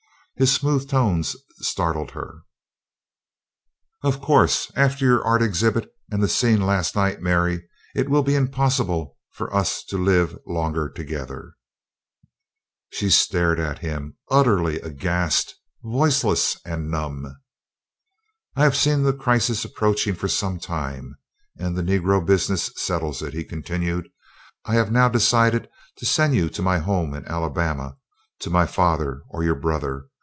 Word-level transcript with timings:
His 0.37 0.51
smooth 0.51 0.89
tones 0.89 1.35
startled 1.57 2.11
her: 2.11 2.39
"Of 4.03 4.19
course, 4.21 4.71
after 4.75 5.05
your 5.05 5.23
art 5.23 5.43
exhibit 5.43 5.93
and 6.11 6.23
the 6.23 6.27
scene 6.27 6.63
of 6.63 6.67
last 6.67 6.95
night, 6.95 7.21
Mary, 7.21 7.69
it 7.93 8.09
will 8.09 8.23
be 8.23 8.33
impossible 8.33 9.17
for 9.29 9.53
us 9.55 9.83
to 9.83 9.99
live 10.03 10.35
longer 10.47 10.89
together." 10.89 11.53
She 12.89 13.11
stared 13.11 13.59
at 13.59 13.79
him, 13.79 14.17
utterly 14.31 14.79
aghast 14.81 15.53
voiceless 15.83 16.59
and 16.65 16.89
numb. 16.89 17.37
"I 18.55 18.63
have 18.63 18.75
seen 18.75 19.03
the 19.03 19.13
crisis 19.13 19.63
approaching 19.63 20.15
for 20.15 20.27
some 20.29 20.59
time, 20.59 21.17
and 21.59 21.75
the 21.77 21.83
Negro 21.83 22.25
business 22.25 22.71
settles 22.77 23.21
it," 23.21 23.35
he 23.35 23.43
continued. 23.43 24.09
"I 24.65 24.73
have 24.73 24.91
now 24.91 25.07
decided 25.07 25.69
to 25.97 26.05
send 26.07 26.33
you 26.33 26.49
to 26.49 26.63
my 26.63 26.79
home 26.79 27.13
in 27.13 27.27
Alabama, 27.27 27.97
to 28.39 28.49
my 28.49 28.65
father 28.65 29.21
or 29.29 29.43
your 29.43 29.53
brother. 29.55 30.05